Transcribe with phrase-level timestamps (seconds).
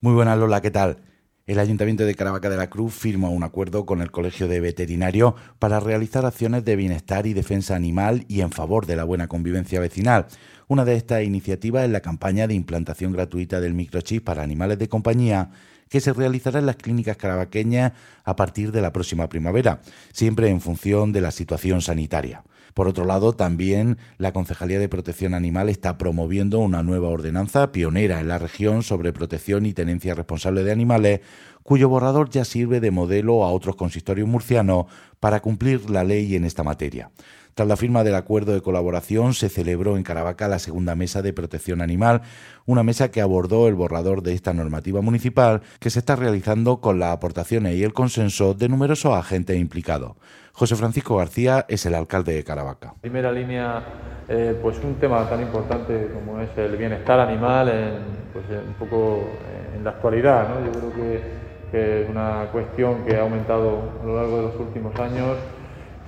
[0.00, 0.98] Muy buenas Lola, ¿qué tal?
[1.48, 5.34] El Ayuntamiento de Caravaca de la Cruz firma un acuerdo con el Colegio de Veterinarios
[5.58, 9.80] para realizar acciones de bienestar y defensa animal y en favor de la buena convivencia
[9.80, 10.26] vecinal.
[10.68, 14.88] Una de estas iniciativas es la campaña de implantación gratuita del microchip para animales de
[14.88, 15.50] compañía
[15.88, 17.92] que se realizará en las clínicas caravaqueñas
[18.22, 19.80] a partir de la próxima primavera,
[20.12, 22.44] siempre en función de la situación sanitaria.
[22.74, 28.20] Por otro lado, también la Concejalía de Protección Animal está promoviendo una nueva ordenanza pionera
[28.20, 31.20] en la región sobre protección y tenencia responsable de animales,
[31.62, 34.86] cuyo borrador ya sirve de modelo a otros consistorios murcianos
[35.20, 37.10] para cumplir la ley en esta materia.
[37.58, 41.32] Tras la firma del acuerdo de colaboración, se celebró en Caravaca la segunda mesa de
[41.32, 42.22] protección animal,
[42.66, 47.00] una mesa que abordó el borrador de esta normativa municipal que se está realizando con
[47.00, 50.12] las aportaciones y el consenso de numerosos agentes implicados.
[50.52, 52.94] José Francisco García es el alcalde de Caravaca.
[53.00, 53.82] primera línea,
[54.28, 57.94] eh, pues un tema tan importante como es el bienestar animal, en,
[58.32, 59.18] pues un poco
[59.76, 60.46] en la actualidad.
[60.64, 64.94] Yo creo que, es una cuestión que ha aumentado a lo largo de los últimos
[65.00, 65.36] años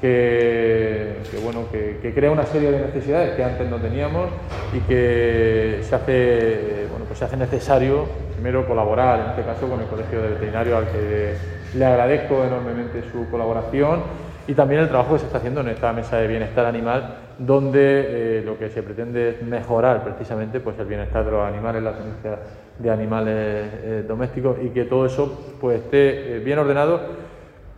[0.00, 4.28] que, bueno, que, crea una serie de necesidades que antes no teníamos
[4.72, 9.80] y que se hace, bueno, pues se hace necesario primero colaborar, en este caso con
[9.80, 11.34] el Colegio de Veterinarios, al que
[11.76, 14.02] le agradezco enormemente su colaboración
[14.46, 18.38] y también el trabajo que se está haciendo en esta mesa de bienestar animal, donde
[18.40, 21.92] eh, lo que se pretende es mejorar precisamente pues, el bienestar de los animales, la
[21.92, 22.38] tenencia
[22.78, 27.00] de animales eh, domésticos y que todo eso pues, esté eh, bien ordenado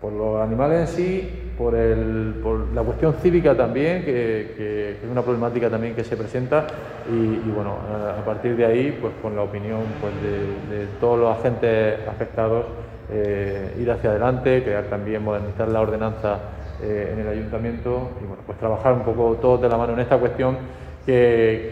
[0.00, 5.22] por los animales en sí, por, el, por la cuestión cívica también, que, es una
[5.22, 6.66] problemática también que se presenta,
[7.10, 7.76] y, bueno,
[8.16, 12.64] a, partir de ahí, pues con la opinión pues, de, todos los agentes afectados,
[13.10, 16.38] eh, ir hacia adelante, crear también, modernizar la ordenanza
[16.82, 20.00] eh, en el ayuntamiento y bueno, pues trabajar un poco todos de la mano en
[20.00, 20.56] esta cuestión
[21.04, 21.70] que,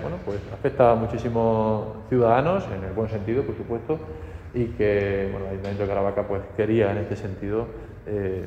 [0.00, 3.98] bueno, pues afecta a muchísimos ciudadanos, en el buen sentido, por supuesto,
[4.54, 7.66] y que bueno, el Ayuntamiento de Caravaca pues, quería en este sentido
[8.06, 8.44] eh,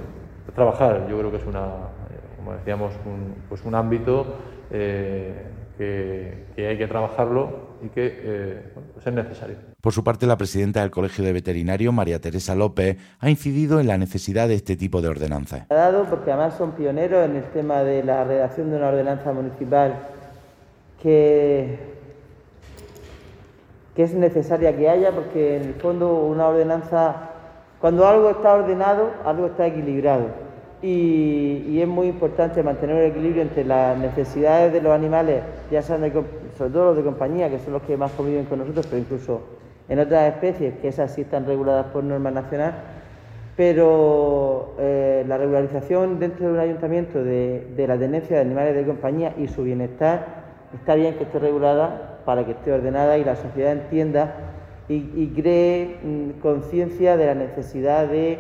[0.56, 1.08] trabajar.
[1.10, 4.36] Yo creo que es una, eh, como decíamos, un, pues un ámbito
[4.72, 5.46] eh,
[5.78, 9.56] que, hay que trabajarlo y que pues es necesario.
[9.82, 13.88] Por su parte, la presidenta del Colegio de Veterinarios, María Teresa López, ha incidido en
[13.88, 15.66] la necesidad de este tipo de ordenanzas.
[15.70, 19.34] Ha dado porque además son pioneros en el tema de la redacción de una ordenanza
[19.34, 19.96] municipal
[21.02, 21.92] que
[23.96, 27.31] que es necesaria que haya porque en el fondo una ordenanza,
[27.82, 30.28] cuando algo está ordenado, algo está equilibrado.
[30.84, 36.02] Y, es muy importante mantener el equilibrio entre las necesidades de los animales, ya sean
[36.58, 39.42] sobre todo los de compañía, que son los que más conviven con nosotros, pero incluso
[39.90, 42.74] en otras especies, que esas sí están reguladas por norma nacional,
[43.58, 48.86] pero eh, la regularización dentro de un ayuntamiento de, de la tenencia de animales de
[48.86, 50.26] compañía y su bienestar
[50.74, 54.34] está bien que esté regulada para que esté ordenada y la sociedad entienda
[54.94, 58.38] y, cree mm, conciencia de la necesidad de,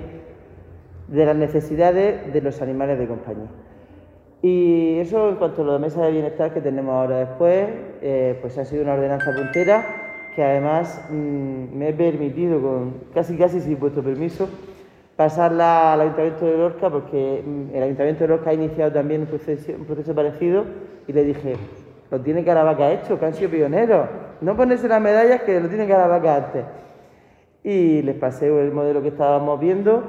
[1.07, 3.49] de las necesidades de los animales de compañía.
[4.41, 7.67] Y eso en cuanto a la mesa de bienestar que tenemos ahora después,
[8.01, 9.85] eh, pues ha sido una ordenanza puntera
[10.35, 14.49] que además mm, me he permitido, con casi casi sin vuestro permiso,
[15.15, 19.27] pasarla al Ayuntamiento de Lorca porque mm, el Ayuntamiento de Lorca ha iniciado también un
[19.27, 20.65] proceso, un proceso parecido
[21.07, 21.55] y le dije,
[22.11, 24.07] lo tiene Caravaca hecho, que han sido pioneros.
[24.41, 26.65] No ponerse las medallas que lo tiene Caravaca antes.
[27.63, 30.03] Y les pasé el modelo que estábamos viendo.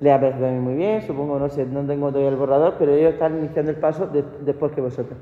[0.00, 2.74] Les ha parecido a mí muy bien, supongo, no sé, no tengo todavía el borrador,
[2.78, 4.06] pero ellos están iniciando el paso
[4.40, 5.18] después que vosotros.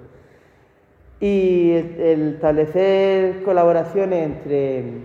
[1.21, 5.03] Y el, establecer colaboraciones entre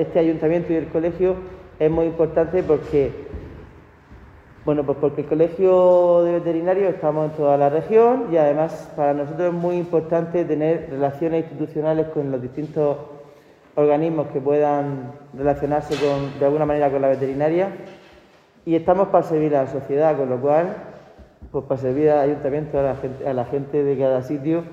[0.00, 1.36] este ayuntamiento y el colegio
[1.78, 3.27] es muy importante porque
[4.68, 9.14] bueno, pues porque el Colegio de Veterinarios estamos en toda la región y además para
[9.14, 12.98] nosotros es muy importante tener relaciones institucionales con los distintos
[13.76, 15.94] organismos que puedan relacionarse
[16.38, 17.70] de alguna manera con la veterinaria
[18.66, 20.66] y estamos para servir a la sociedad, con lo cual,
[21.50, 22.96] pues para servir al ayuntamiento, a la
[23.26, 24.64] a la gente de cada sitio,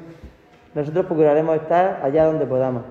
[0.74, 2.84] nosotros procuraremos estar allá donde podamos.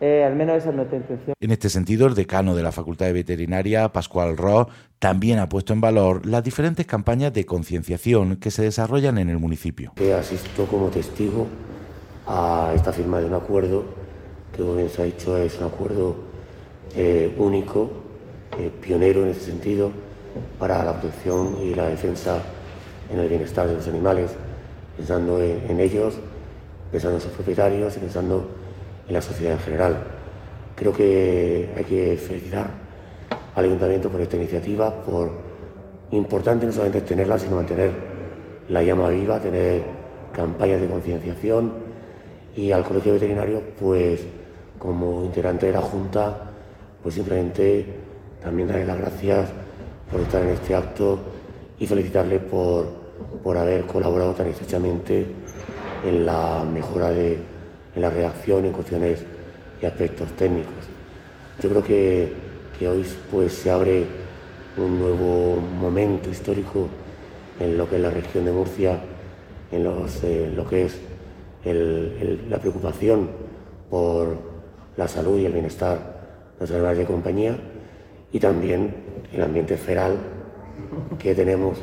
[0.00, 1.34] Eh, al menos esa es nuestra intención.
[1.38, 4.68] En este sentido, el decano de la Facultad de Veterinaria, Pascual Ro,
[4.98, 9.38] también ha puesto en valor las diferentes campañas de concienciación que se desarrollan en el
[9.38, 9.92] municipio.
[10.18, 11.46] Asisto como testigo
[12.26, 13.84] a esta firma de un acuerdo
[14.52, 16.16] que, como bien se ha dicho, es un acuerdo
[16.96, 17.90] eh, único,
[18.58, 19.90] eh, pionero en ese sentido,
[20.58, 22.38] para la protección y la defensa
[23.12, 24.30] en el bienestar de los animales,
[24.96, 26.14] pensando en, en ellos,
[26.90, 28.59] pensando en sus propietarios y pensando
[29.10, 29.96] en la sociedad en general.
[30.76, 32.70] Creo que hay que felicitar
[33.56, 35.32] al Ayuntamiento por esta iniciativa, por
[36.12, 37.90] importante no solamente tenerla, sino mantener
[38.68, 39.82] la llama viva, tener
[40.32, 41.72] campañas de concienciación
[42.54, 44.20] y al Colegio Veterinario, pues
[44.78, 46.52] como integrante de la Junta,
[47.02, 47.84] pues simplemente
[48.40, 49.48] también darle las gracias
[50.10, 51.18] por estar en este acto
[51.80, 52.86] y felicitarle por,
[53.42, 55.26] por haber colaborado tan estrechamente
[56.06, 57.59] en la mejora de
[57.94, 59.24] en la reacción en cuestiones
[59.80, 60.72] y aspectos técnicos.
[61.62, 62.32] Yo creo que,
[62.78, 64.04] que hoy pues, se abre
[64.76, 66.88] un nuevo momento histórico
[67.58, 68.98] en lo que es la región de Murcia,
[69.70, 70.98] en, los, eh, lo que es
[72.48, 73.28] la preocupación
[73.90, 74.38] por
[74.96, 75.98] la salud y el bienestar
[76.58, 77.56] de los animales de compañía
[78.32, 78.94] y también
[79.32, 80.16] el ambiente feral
[81.18, 81.78] que tenemos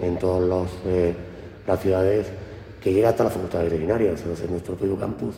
[0.00, 1.14] en todas eh,
[1.66, 2.26] las ciudades
[2.82, 4.10] que llega hasta la facultad veterinaria.
[4.10, 5.36] Nosotros en nuestro propio campus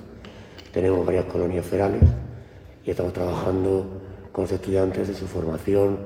[0.73, 2.03] tenemos varias colonias ferales
[2.85, 3.87] y estamos trabajando
[4.33, 5.99] con los estudiantes en su formación,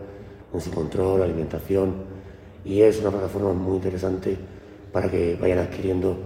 [0.53, 1.95] en su control, alimentación
[2.65, 4.37] y es una plataforma muy interesante
[4.93, 6.17] para que vayan adquiriendo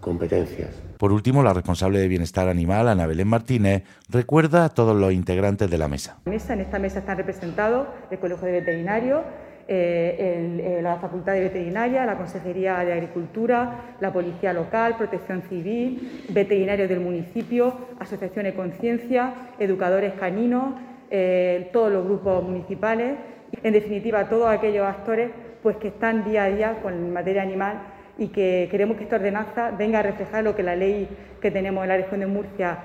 [0.00, 0.70] competencias.
[0.98, 5.70] Por último, la responsable de Bienestar Animal, Ana Belén Martínez, recuerda a todos los integrantes
[5.70, 6.18] de la mesa.
[6.26, 9.22] En esta mesa están representados el Colegio de Veterinarios,
[9.70, 16.88] eh, la Facultad de Veterinaria, la Consejería de Agricultura, la Policía Local, Protección Civil, veterinarios
[16.88, 20.74] del municipio, asociaciones de conciencia, educadores caninos,
[21.10, 23.18] eh, todos los grupos municipales,
[23.62, 25.30] en definitiva todos aquellos actores
[25.62, 27.78] pues, que están día a día con materia animal
[28.18, 31.08] y que queremos que esta ordenanza venga a reflejar lo que la ley
[31.40, 32.78] que tenemos en la región de Murcia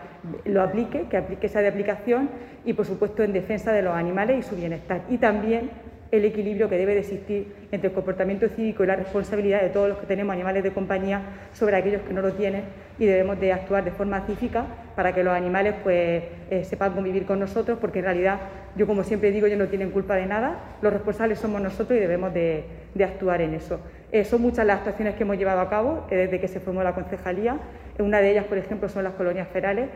[0.46, 2.30] lo aplique, que aplique esa de aplicación
[2.66, 5.02] y por supuesto en defensa de los animales y su bienestar.
[5.10, 5.72] Y también
[6.14, 9.90] el equilibrio que debe de existir entre el comportamiento cívico y la responsabilidad de todos
[9.90, 11.24] los que tenemos animales de compañía
[11.54, 12.66] sobre aquellos que no lo tienen
[13.00, 17.26] y debemos de actuar de forma cívica para que los animales pues eh, sepan convivir
[17.26, 18.38] con nosotros porque en realidad
[18.76, 22.00] yo como siempre digo ellos no tienen culpa de nada, los responsables somos nosotros y
[22.00, 22.64] debemos de,
[23.04, 23.80] actuar en eso.
[24.12, 26.84] Eh, son muchas las actuaciones que hemos llevado a cabo eh, desde que se formó
[26.84, 27.58] la concejalía.
[27.98, 29.88] Una de ellas, por ejemplo, son las colonias ferales.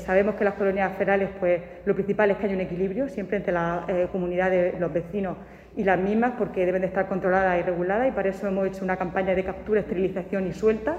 [0.00, 3.52] sabemos que las colonias ferales, pues lo principal es que hay un equilibrio siempre entre
[3.52, 5.36] la comunidad de los vecinos
[5.76, 8.84] y las mismas porque deben de estar controladas y reguladas y para eso hemos hecho
[8.84, 10.96] una campaña de captura, esterilización y suelta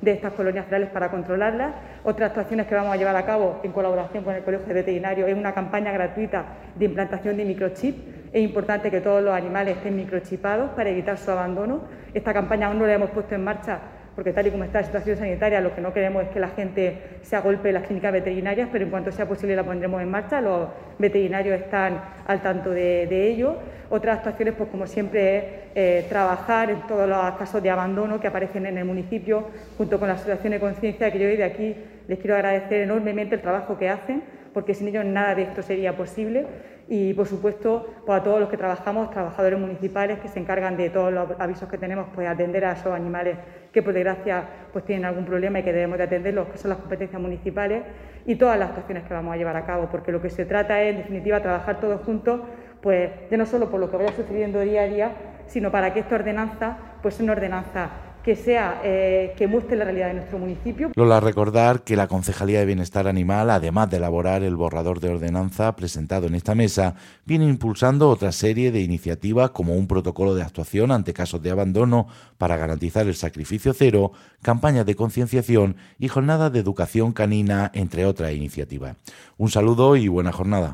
[0.00, 1.74] de estas colonias ferales para controlarlas.
[2.04, 5.28] Otras actuaciones que vamos a llevar a cabo en colaboración con el Colegio de Veterinarios
[5.28, 6.44] es una campaña gratuita
[6.74, 7.96] de implantación de microchip.
[8.32, 11.82] Es importante que todos los animales estén microchipados para evitar su abandono.
[12.12, 13.78] Esta campaña aún no la hemos puesto en marcha
[14.14, 16.48] porque tal y como está la situación sanitaria, lo que no queremos es que la
[16.48, 20.10] gente se agolpe en las clínicas veterinarias, pero en cuanto sea posible la pondremos en
[20.10, 20.40] marcha.
[20.40, 20.68] Los
[20.98, 23.56] veterinarios están al tanto de, ello.
[23.90, 25.44] Otras actuaciones, pues como siempre, es
[25.74, 30.08] eh, trabajar en todos los casos de abandono que aparecen en el municipio, junto con
[30.08, 31.76] la Asociación de Conciencia, que yo de aquí
[32.08, 34.22] les quiero agradecer enormemente el trabajo que hacen,
[34.52, 36.46] porque sin ellos nada de esto sería posible.
[36.86, 40.90] Y por supuesto pues, a todos los que trabajamos, trabajadores municipales que se encargan de
[40.90, 43.38] todos los avisos que tenemos, pues atender a esos animales
[43.72, 46.78] que por desgracia pues tienen algún problema y que debemos de atenderlos, que son las
[46.78, 47.82] competencias municipales
[48.26, 50.82] y todas las actuaciones que vamos a llevar a cabo, porque lo que se trata
[50.82, 52.42] es en definitiva trabajar todos juntos,
[52.82, 55.12] pues ya no solo por lo que vaya sucediendo día a día,
[55.46, 57.90] sino para que esta ordenanza pues sea una ordenanza
[58.24, 60.90] que sea eh, que muestre la realidad de nuestro municipio.
[60.96, 65.76] Lola, recordar que la Concejalía de Bienestar Animal, además de elaborar el borrador de ordenanza
[65.76, 66.94] presentado en esta mesa,
[67.26, 72.08] viene impulsando otra serie de iniciativas como un protocolo de actuación ante casos de abandono
[72.38, 78.32] para garantizar el sacrificio cero, campañas de concienciación y jornadas de educación canina, entre otras
[78.32, 78.96] iniciativas.
[79.36, 80.72] Un saludo y buena jornada.